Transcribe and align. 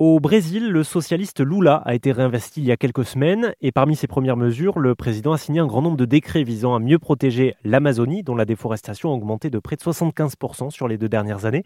Au 0.00 0.20
Brésil, 0.20 0.70
le 0.70 0.84
socialiste 0.84 1.40
Lula 1.44 1.82
a 1.84 1.92
été 1.92 2.12
réinvesti 2.12 2.60
il 2.60 2.66
y 2.68 2.70
a 2.70 2.76
quelques 2.76 3.04
semaines 3.04 3.52
et 3.60 3.72
parmi 3.72 3.96
ses 3.96 4.06
premières 4.06 4.36
mesures, 4.36 4.78
le 4.78 4.94
président 4.94 5.32
a 5.32 5.38
signé 5.38 5.58
un 5.58 5.66
grand 5.66 5.82
nombre 5.82 5.96
de 5.96 6.04
décrets 6.04 6.44
visant 6.44 6.76
à 6.76 6.78
mieux 6.78 7.00
protéger 7.00 7.56
l'Amazonie, 7.64 8.22
dont 8.22 8.36
la 8.36 8.44
déforestation 8.44 9.10
a 9.10 9.14
augmenté 9.14 9.50
de 9.50 9.58
près 9.58 9.74
de 9.74 9.80
75% 9.80 10.70
sur 10.70 10.86
les 10.86 10.98
deux 10.98 11.08
dernières 11.08 11.46
années. 11.46 11.64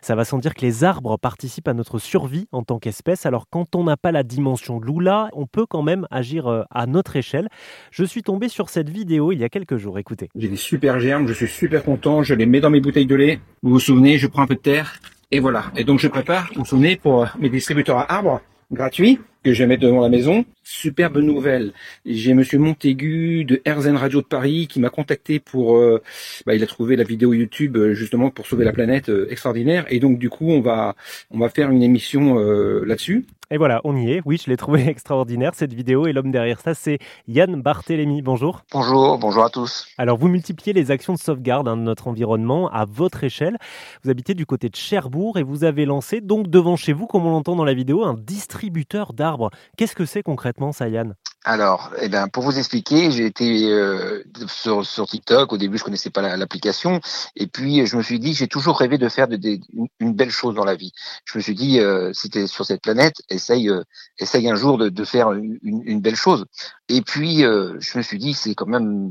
Ça 0.00 0.14
va 0.14 0.24
sans 0.24 0.38
dire 0.38 0.54
que 0.54 0.60
les 0.60 0.84
arbres 0.84 1.16
participent 1.16 1.66
à 1.66 1.74
notre 1.74 1.98
survie 1.98 2.46
en 2.52 2.62
tant 2.62 2.78
qu'espèce. 2.78 3.26
Alors 3.26 3.48
quand 3.50 3.74
on 3.74 3.82
n'a 3.82 3.96
pas 3.96 4.12
la 4.12 4.22
dimension 4.22 4.78
de 4.78 4.86
Lula, 4.86 5.28
on 5.32 5.48
peut 5.48 5.66
quand 5.66 5.82
même 5.82 6.06
agir 6.12 6.46
euh, 6.46 6.62
à 6.70 6.86
notre 6.86 7.16
échelle. 7.16 7.48
Je 7.90 8.04
suis 8.04 8.22
tombé 8.22 8.48
sur 8.48 8.68
cette 8.68 8.90
vidéo 8.90 9.32
il 9.32 9.40
y 9.40 9.44
a 9.44 9.48
quelques 9.48 9.78
jours. 9.78 9.98
Écoutez. 9.98 10.28
J'ai 10.36 10.46
des 10.46 10.54
super 10.54 11.00
germes, 11.00 11.26
je 11.26 11.34
suis 11.34 11.48
super 11.48 11.82
content, 11.82 12.22
je 12.22 12.34
les 12.34 12.46
mets 12.46 12.60
dans 12.60 12.70
mes 12.70 12.80
bouteilles 12.80 13.06
de 13.06 13.16
lait. 13.16 13.40
Vous 13.64 13.70
vous 13.70 13.80
souvenez, 13.80 14.18
je 14.18 14.28
prends 14.28 14.42
un 14.42 14.46
peu 14.46 14.54
de 14.54 14.60
terre 14.60 15.00
et 15.32 15.40
voilà. 15.40 15.64
Et 15.76 15.84
donc 15.84 15.98
je 15.98 16.08
prépare, 16.08 16.50
vous 16.54 16.64
vous 16.64 16.96
pour 16.96 17.26
mes 17.38 17.48
distributeurs 17.48 17.98
à 17.98 18.12
arbres 18.12 18.40
gratuits 18.70 19.18
que 19.42 19.52
je 19.52 19.62
vais 19.64 19.66
mettre 19.66 19.82
devant 19.82 20.00
la 20.00 20.08
maison. 20.08 20.44
Superbe 20.72 21.18
nouvelle. 21.18 21.74
J'ai 22.06 22.32
Monsieur 22.32 22.58
Montaigu 22.58 23.44
de 23.44 23.60
RZN 23.68 23.94
Radio 23.94 24.22
de 24.22 24.26
Paris 24.26 24.66
qui 24.68 24.80
m'a 24.80 24.88
contacté 24.88 25.38
pour. 25.38 25.76
Euh, 25.76 26.02
bah, 26.46 26.54
il 26.54 26.62
a 26.62 26.66
trouvé 26.66 26.96
la 26.96 27.04
vidéo 27.04 27.34
YouTube 27.34 27.76
euh, 27.76 27.92
justement 27.92 28.30
pour 28.30 28.46
sauver 28.46 28.64
la 28.64 28.72
planète 28.72 29.10
euh, 29.10 29.30
extraordinaire. 29.30 29.84
Et 29.90 30.00
donc 30.00 30.18
du 30.18 30.30
coup, 30.30 30.48
on 30.48 30.62
va 30.62 30.96
on 31.30 31.38
va 31.38 31.50
faire 31.50 31.70
une 31.70 31.82
émission 31.82 32.36
là-dessus. 32.36 33.26
Et 33.52 33.58
voilà, 33.58 33.82
on 33.84 33.94
y 33.94 34.10
est. 34.10 34.22
Oui, 34.24 34.40
je 34.42 34.48
l'ai 34.48 34.56
trouvé 34.56 34.86
extraordinaire 34.88 35.52
cette 35.54 35.74
vidéo. 35.74 36.06
Et 36.06 36.14
l'homme 36.14 36.30
derrière 36.30 36.58
ça, 36.58 36.72
c'est 36.72 36.98
Yann 37.28 37.60
Barthélémy. 37.60 38.22
Bonjour. 38.22 38.62
Bonjour, 38.72 39.18
bonjour 39.18 39.44
à 39.44 39.50
tous. 39.50 39.88
Alors, 39.98 40.16
vous 40.16 40.28
multipliez 40.28 40.72
les 40.72 40.90
actions 40.90 41.12
de 41.12 41.18
sauvegarde 41.18 41.68
hein, 41.68 41.76
de 41.76 41.82
notre 41.82 42.08
environnement 42.08 42.70
à 42.70 42.86
votre 42.86 43.24
échelle. 43.24 43.58
Vous 44.02 44.10
habitez 44.10 44.32
du 44.32 44.46
côté 44.46 44.70
de 44.70 44.76
Cherbourg 44.76 45.36
et 45.36 45.42
vous 45.42 45.64
avez 45.64 45.84
lancé, 45.84 46.22
donc 46.22 46.48
devant 46.48 46.76
chez 46.76 46.94
vous, 46.94 47.06
comme 47.06 47.26
on 47.26 47.30
l'entend 47.30 47.54
dans 47.54 47.66
la 47.66 47.74
vidéo, 47.74 48.04
un 48.04 48.14
distributeur 48.14 49.12
d'arbres. 49.12 49.50
Qu'est-ce 49.76 49.94
que 49.94 50.06
c'est 50.06 50.22
concrètement, 50.22 50.61
Yann 50.80 51.14
alors, 51.44 51.90
eh 52.00 52.08
ben, 52.08 52.28
pour 52.28 52.44
vous 52.44 52.56
expliquer, 52.56 53.10
j'ai 53.10 53.26
été 53.26 53.68
euh, 53.72 54.22
sur, 54.46 54.84
TikTok. 55.08 55.52
Au 55.52 55.56
début, 55.58 55.76
je 55.76 55.82
connaissais 55.82 56.10
pas 56.10 56.36
l'application, 56.36 57.00
et 57.34 57.48
puis 57.48 57.84
je 57.84 57.96
me 57.96 58.02
suis 58.02 58.20
dit, 58.20 58.32
j'ai 58.32 58.46
toujours 58.46 58.78
rêvé 58.78 58.96
de 58.96 59.08
faire 59.08 59.26
une, 59.28 60.14
belle 60.14 60.30
chose 60.30 60.54
dans 60.54 60.64
la 60.64 60.76
vie. 60.76 60.92
Je 61.24 61.38
me 61.38 61.42
suis 61.42 61.56
dit, 61.56 61.80
euh, 61.80 62.12
si 62.12 62.30
tu 62.30 62.38
es 62.38 62.46
sur 62.46 62.64
cette 62.64 62.80
planète, 62.80 63.16
essaye, 63.28 63.68
euh, 63.68 63.82
essaye 64.18 64.48
un 64.48 64.54
jour 64.54 64.78
de, 64.78 65.04
faire 65.04 65.32
une, 65.32 66.00
belle 66.00 66.14
chose. 66.14 66.44
Et 66.88 67.02
puis, 67.02 67.44
euh, 67.44 67.76
je 67.80 67.98
me 67.98 68.02
suis 68.04 68.18
dit, 68.18 68.34
c'est 68.34 68.54
quand 68.54 68.66
même 68.66 69.10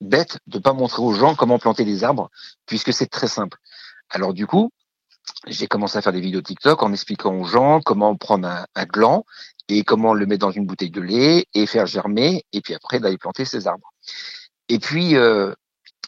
bête 0.00 0.38
de 0.46 0.60
pas 0.60 0.72
montrer 0.72 1.02
aux 1.02 1.14
gens 1.14 1.34
comment 1.34 1.58
planter 1.58 1.84
des 1.84 2.04
arbres, 2.04 2.30
puisque 2.66 2.92
c'est 2.92 3.08
très 3.08 3.28
simple. 3.28 3.58
Alors 4.08 4.34
du 4.34 4.46
coup, 4.46 4.70
j'ai 5.46 5.66
commencé 5.66 5.96
à 5.96 6.02
faire 6.02 6.12
des 6.12 6.20
vidéos 6.20 6.42
TikTok 6.42 6.82
en 6.82 6.92
expliquant 6.92 7.34
aux 7.34 7.44
gens 7.44 7.80
comment 7.80 8.14
prendre 8.16 8.66
un 8.74 8.84
gland 8.84 9.24
et 9.78 9.84
comment 9.84 10.12
le 10.12 10.26
mettre 10.26 10.46
dans 10.46 10.50
une 10.50 10.66
bouteille 10.66 10.90
de 10.90 11.00
lait 11.00 11.46
et 11.54 11.66
faire 11.66 11.86
germer 11.86 12.44
et 12.52 12.60
puis 12.60 12.74
après 12.74 13.00
d'aller 13.00 13.18
planter 13.18 13.44
ces 13.44 13.66
arbres. 13.66 13.92
Et 14.68 14.78
puis 14.78 15.16
euh, 15.16 15.52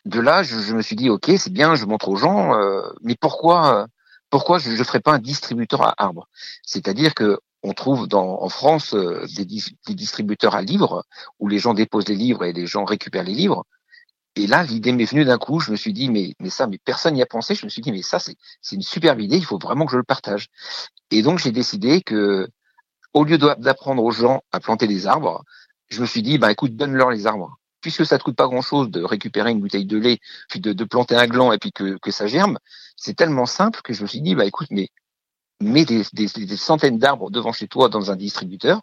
de 0.04 0.20
là, 0.20 0.42
je, 0.42 0.74
me 0.74 0.82
suis 0.82 0.96
dit 0.96 1.08
ok, 1.08 1.32
c'est 1.38 1.52
bien, 1.52 1.74
je 1.74 1.86
montre 1.86 2.08
aux 2.08 2.16
gens, 2.16 2.54
euh, 2.54 2.82
mais 3.02 3.16
pourquoi 3.18 3.86
pourquoi 4.30 4.58
je 4.58 4.70
ne 4.70 4.84
ferais 4.84 5.00
pas 5.00 5.12
un 5.12 5.18
distributeur 5.18 5.82
à 5.82 5.94
arbres? 5.96 6.28
C'est-à-dire 6.62 7.14
que 7.14 7.38
on 7.62 7.72
trouve 7.72 8.06
dans, 8.06 8.42
en 8.42 8.48
France 8.50 8.92
euh, 8.94 9.24
des, 9.36 9.46
des, 9.46 9.94
distributeurs 9.94 10.54
à 10.54 10.60
livres 10.60 11.04
où 11.38 11.48
les 11.48 11.58
gens 11.58 11.72
déposent 11.72 12.08
les 12.08 12.16
livres 12.16 12.44
et 12.44 12.52
les 12.52 12.66
gens 12.66 12.84
récupèrent 12.84 13.24
les 13.24 13.34
livres. 13.34 13.64
Et 14.36 14.46
là, 14.46 14.64
l'idée 14.64 14.92
m'est 14.92 15.04
venue 15.06 15.24
d'un 15.24 15.38
coup. 15.38 15.60
Je 15.60 15.70
me 15.70 15.76
suis 15.76 15.94
dit, 15.94 16.10
mais, 16.10 16.34
mais 16.40 16.50
ça, 16.50 16.66
mais 16.66 16.78
personne 16.84 17.14
n'y 17.14 17.22
a 17.22 17.26
pensé. 17.26 17.54
Je 17.54 17.64
me 17.64 17.70
suis 17.70 17.80
dit, 17.80 17.92
mais 17.92 18.02
ça, 18.02 18.18
c'est 18.18 18.36
une 18.72 18.82
superbe 18.82 19.20
idée. 19.20 19.36
Il 19.36 19.44
faut 19.44 19.58
vraiment 19.58 19.86
que 19.86 19.92
je 19.92 19.96
le 19.96 20.02
partage. 20.02 20.48
Et 21.10 21.22
donc, 21.22 21.38
j'ai 21.38 21.52
décidé 21.52 22.02
que 22.02 22.48
au 23.14 23.24
lieu 23.24 23.38
d'apprendre 23.38 24.02
aux 24.02 24.10
gens 24.10 24.42
à 24.52 24.60
planter 24.60 24.86
des 24.86 25.06
arbres, 25.06 25.44
je 25.88 26.00
me 26.00 26.06
suis 26.06 26.22
dit, 26.22 26.38
bah 26.38 26.50
écoute, 26.50 26.76
donne-leur 26.76 27.10
les 27.10 27.26
arbres. 27.26 27.56
Puisque 27.80 28.04
ça 28.04 28.18
te 28.18 28.24
coûte 28.24 28.36
pas 28.36 28.46
grand-chose 28.46 28.90
de 28.90 29.02
récupérer 29.02 29.50
une 29.50 29.60
bouteille 29.60 29.86
de 29.86 29.98
lait, 29.98 30.18
puis 30.48 30.60
de, 30.60 30.84
planter 30.84 31.14
un 31.14 31.26
gland 31.26 31.52
et 31.52 31.58
puis 31.58 31.72
que, 31.72 32.10
ça 32.10 32.26
germe, 32.26 32.58
c'est 32.96 33.14
tellement 33.14 33.46
simple 33.46 33.80
que 33.82 33.92
je 33.92 34.02
me 34.02 34.06
suis 34.06 34.20
dit, 34.20 34.34
bah 34.34 34.44
écoute, 34.44 34.68
mais 34.70 34.88
mets 35.60 35.84
des 35.84 36.56
centaines 36.56 36.98
d'arbres 36.98 37.30
devant 37.30 37.52
chez 37.52 37.68
toi 37.68 37.88
dans 37.88 38.10
un 38.10 38.16
distributeur, 38.16 38.82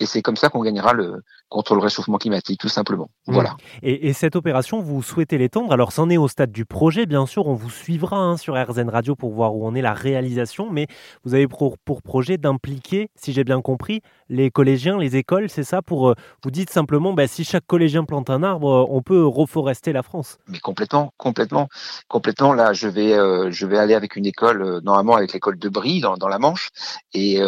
et 0.00 0.06
c'est 0.06 0.22
comme 0.22 0.36
ça 0.36 0.48
qu'on 0.48 0.62
gagnera 0.62 0.92
le, 0.92 1.22
contre 1.48 1.74
le 1.74 1.80
réchauffement 1.80 2.18
climatique, 2.18 2.60
tout 2.60 2.68
simplement. 2.68 3.10
Mmh. 3.26 3.32
Voilà. 3.32 3.56
Et, 3.82 4.12
cette 4.12 4.36
opération, 4.36 4.80
vous 4.80 5.02
souhaitez 5.02 5.38
l'étendre? 5.38 5.72
Alors, 5.72 5.92
c'en 5.92 6.10
est 6.10 6.16
au 6.16 6.28
stade 6.28 6.52
du 6.52 6.64
projet, 6.64 7.06
bien 7.06 7.26
sûr. 7.26 7.46
On 7.46 7.54
vous 7.54 7.70
suivra 7.70 8.16
hein, 8.16 8.36
sur 8.36 8.54
RZN 8.54 8.88
Radio 8.88 9.16
pour 9.16 9.32
voir 9.32 9.54
où 9.56 9.66
en 9.66 9.74
est 9.74 9.82
la 9.82 9.94
réalisation. 9.94 10.70
Mais 10.70 10.86
vous 11.24 11.34
avez 11.34 11.48
pour, 11.48 11.78
projet 12.02 12.38
d'impliquer, 12.38 13.10
si 13.16 13.32
j'ai 13.32 13.44
bien 13.44 13.60
compris, 13.60 14.02
les 14.28 14.50
collégiens, 14.50 14.98
les 14.98 15.16
écoles, 15.16 15.48
c'est 15.48 15.64
ça? 15.64 15.82
Pour 15.82 16.10
euh, 16.10 16.14
vous 16.44 16.50
dites 16.50 16.70
simplement, 16.70 17.12
bah, 17.12 17.26
si 17.26 17.44
chaque 17.44 17.66
collégien 17.66 18.04
plante 18.04 18.30
un 18.30 18.42
arbre, 18.42 18.70
euh, 18.70 18.86
on 18.88 19.02
peut 19.02 19.24
reforester 19.26 19.92
la 19.92 20.02
France. 20.02 20.38
Mais 20.48 20.58
complètement, 20.58 21.12
complètement, 21.16 21.68
complètement. 22.08 22.52
Là, 22.52 22.72
je 22.72 22.88
vais, 22.88 23.14
euh, 23.14 23.50
je 23.50 23.66
vais 23.66 23.78
aller 23.78 23.94
avec 23.94 24.16
une 24.16 24.26
école, 24.26 24.80
normalement 24.82 25.16
avec 25.16 25.32
l'école 25.32 25.58
de 25.58 25.68
Brie 25.68 26.00
dans, 26.00 26.16
dans, 26.16 26.28
la 26.28 26.38
Manche, 26.38 26.70
et 27.14 27.40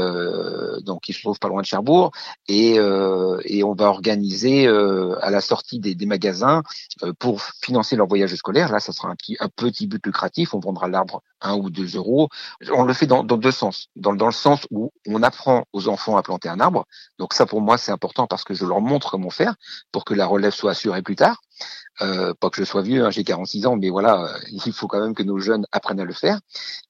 donc 0.85 1.03
qui 1.03 1.13
se 1.13 1.21
trouve 1.21 1.39
pas 1.39 1.49
loin 1.49 1.61
de 1.61 1.67
Cherbourg, 1.67 2.13
et, 2.51 2.79
et 3.45 3.65
on 3.65 3.75
va 3.75 3.87
organiser 3.87 4.67
euh, 4.67 5.17
à 5.23 5.31
la 5.31 5.41
sortie 5.41 5.79
des, 5.79 5.95
des 5.95 6.07
magasins 6.07 6.63
euh, 7.03 7.13
pour 7.19 7.43
financer 7.43 7.97
leur 7.97 8.07
voyage 8.07 8.35
scolaire. 8.35 8.73
Là, 8.73 8.81
ça 8.81 8.93
sera 8.93 9.09
un 9.09 9.17
petit, 9.17 9.37
un 9.41 9.49
petit 9.49 9.87
but 9.87 10.05
lucratif. 10.05 10.55
On 10.55 10.61
vendra 10.61 10.89
l'arbre 10.89 11.23
un 11.41 11.57
ou 11.57 11.71
deux 11.71 11.97
euros. 11.97 12.29
On 12.73 12.85
le 12.85 12.93
fait 12.93 13.07
dans, 13.07 13.25
dans 13.25 13.37
deux 13.37 13.51
sens. 13.51 13.89
Dans, 13.97 14.15
dans 14.15 14.27
le 14.27 14.33
sens 14.33 14.67
où 14.71 14.93
on 15.07 15.23
apprend 15.23 15.65
aux 15.73 15.89
enfants 15.89 16.17
à 16.17 16.23
planter 16.23 16.49
un 16.49 16.61
arbre. 16.61 16.87
Donc 17.19 17.35
ça, 17.35 17.47
pour 17.47 17.61
moi, 17.61 17.79
c'est 17.79 17.93
important 17.93 18.27
parce 18.27 18.45
que 18.45 18.55
je 18.55 18.65
leur 18.65 18.81
montre 18.81 19.11
comment 19.11 19.31
faire 19.31 19.55
pour 19.93 20.05
que 20.05 20.15
la 20.15 20.27
relève 20.27 20.53
soit 20.53 20.73
assurée 20.73 21.03
plus 21.03 21.17
tard. 21.17 21.41
Euh, 22.03 22.33
pas 22.41 22.49
que 22.49 22.57
je 22.57 22.65
sois 22.65 22.83
vieux, 22.83 23.05
hein, 23.05 23.11
j'ai 23.11 23.25
46 23.25 23.67
ans, 23.67 23.77
mais 23.77 23.91
voilà, 23.91 24.23
euh, 24.23 24.39
il 24.67 24.73
faut 24.73 24.87
quand 24.87 25.01
même 25.01 25.15
que 25.15 25.23
nos 25.23 25.39
jeunes 25.39 25.67
apprennent 25.73 26.01
à 26.01 26.05
le 26.05 26.15
faire. 26.15 26.41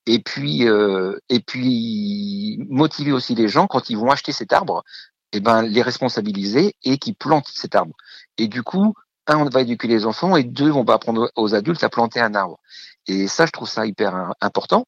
Et 0.07 0.21
puis, 0.21 0.69
euh, 0.69 1.19
et 1.29 1.41
puis 1.41 2.59
motiver 2.69 3.13
aussi 3.13 3.35
les 3.35 3.49
gens 3.49 3.67
quand 3.67 3.91
ils 3.91 3.97
vont 3.97 4.11
acheter 4.11 4.33
cet 4.33 4.53
arbre 4.53 4.85
eh 5.33 5.41
ben, 5.41 5.63
les 5.63 5.83
responsabiliser 5.83 6.75
et 6.83 6.99
qui 6.99 7.13
plantent 7.13 7.49
cet 7.49 7.75
arbre. 7.75 7.95
Et 8.39 8.49
du 8.49 8.63
coup, 8.63 8.95
un, 9.27 9.39
on 9.39 9.49
va 9.49 9.63
éduquer 9.63 9.89
les 9.89 10.07
enfants 10.07 10.37
et 10.37 10.45
deux, 10.45 10.71
on 10.73 10.85
va 10.85 10.95
apprendre 10.95 11.31
aux 11.37 11.55
adultes 11.55 11.85
à 11.85 11.89
planter 11.89 12.21
un 12.21 12.35
arbre. 12.35 12.59
Et 13.07 13.29
ça, 13.29 13.47
je 13.47 13.53
trouve 13.53 13.69
ça 13.69 13.87
hyper 13.87 14.33
important. 14.41 14.87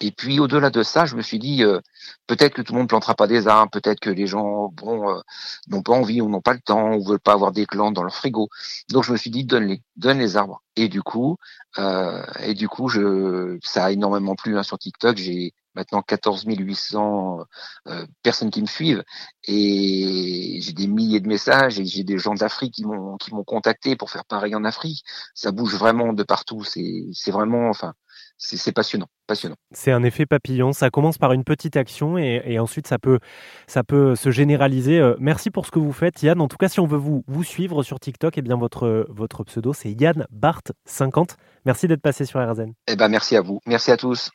Et 0.00 0.10
puis 0.12 0.38
au-delà 0.38 0.70
de 0.70 0.82
ça, 0.82 1.06
je 1.06 1.16
me 1.16 1.22
suis 1.22 1.38
dit 1.38 1.64
euh, 1.64 1.80
peut-être 2.26 2.54
que 2.54 2.62
tout 2.62 2.74
le 2.74 2.80
monde 2.80 2.88
plantera 2.88 3.14
pas 3.14 3.26
des 3.26 3.48
arbres, 3.48 3.70
peut-être 3.70 4.00
que 4.00 4.10
les 4.10 4.26
gens 4.26 4.68
bon 4.68 5.08
euh, 5.10 5.20
n'ont 5.68 5.82
pas 5.82 5.92
envie 5.94 6.20
ou 6.20 6.28
n'ont 6.28 6.42
pas 6.42 6.52
le 6.52 6.60
temps 6.60 6.94
ou 6.94 7.04
veulent 7.04 7.20
pas 7.20 7.32
avoir 7.32 7.52
des 7.52 7.66
plantes 7.66 7.94
dans 7.94 8.02
leur 8.02 8.14
frigo. 8.14 8.48
Donc 8.90 9.04
je 9.04 9.12
me 9.12 9.16
suis 9.16 9.30
dit 9.30 9.44
donne-les, 9.44 9.82
donne 9.96 10.18
les 10.18 10.36
arbres. 10.36 10.62
Et 10.76 10.88
du 10.88 11.02
coup, 11.02 11.38
euh, 11.78 12.22
et 12.40 12.54
du 12.54 12.68
coup, 12.68 12.88
je 12.88 13.58
ça 13.62 13.86
a 13.86 13.90
énormément 13.92 14.34
plu 14.34 14.58
hein, 14.58 14.62
sur 14.62 14.78
TikTok. 14.78 15.16
J'ai 15.16 15.54
maintenant 15.74 16.02
14 16.02 16.44
800 16.46 17.40
euh, 17.88 18.06
personnes 18.22 18.50
qui 18.50 18.60
me 18.60 18.66
suivent 18.66 19.04
et 19.44 20.58
j'ai 20.60 20.72
des 20.72 20.86
milliers 20.86 21.20
de 21.20 21.28
messages 21.28 21.78
et 21.78 21.84
j'ai 21.84 22.04
des 22.04 22.18
gens 22.18 22.34
d'Afrique 22.34 22.74
qui 22.74 22.84
m'ont 22.84 23.16
qui 23.16 23.34
m'ont 23.34 23.44
contacté 23.44 23.96
pour 23.96 24.10
faire 24.10 24.24
pareil 24.24 24.54
en 24.54 24.64
Afrique. 24.64 25.04
Ça 25.34 25.52
bouge 25.52 25.74
vraiment 25.76 26.12
de 26.12 26.22
partout. 26.22 26.64
C'est 26.64 27.06
c'est 27.12 27.30
vraiment 27.30 27.68
enfin 27.68 27.94
c'est 28.42 28.72
passionnant, 28.72 29.06
passionnant. 29.26 29.56
C'est 29.72 29.92
un 29.92 30.02
effet 30.02 30.26
papillon. 30.26 30.72
Ça 30.72 30.90
commence 30.90 31.18
par 31.18 31.32
une 31.32 31.44
petite 31.44 31.76
action 31.76 32.18
et, 32.18 32.42
et 32.44 32.58
ensuite 32.58 32.86
ça 32.86 32.98
peut, 32.98 33.18
ça 33.66 33.84
peut 33.84 34.16
se 34.16 34.30
généraliser. 34.30 34.98
Euh, 34.98 35.14
merci 35.18 35.50
pour 35.50 35.66
ce 35.66 35.70
que 35.70 35.78
vous 35.78 35.92
faites, 35.92 36.22
Yann. 36.22 36.40
En 36.40 36.48
tout 36.48 36.56
cas, 36.56 36.68
si 36.68 36.80
on 36.80 36.86
veut 36.86 36.98
vous, 36.98 37.24
vous 37.26 37.44
suivre 37.44 37.82
sur 37.82 38.00
TikTok, 38.00 38.36
eh 38.38 38.42
bien 38.42 38.56
votre, 38.56 39.06
votre 39.08 39.44
pseudo 39.44 39.72
c'est 39.72 39.92
Yann 39.92 40.26
Bart 40.30 40.62
50. 40.86 41.36
Merci 41.64 41.86
d'être 41.88 42.02
passé 42.02 42.24
sur 42.24 42.40
RZN. 42.40 42.72
Eh 42.88 42.96
ben 42.96 43.08
merci 43.08 43.36
à 43.36 43.40
vous. 43.40 43.60
Merci 43.66 43.90
à 43.90 43.96
tous. 43.96 44.30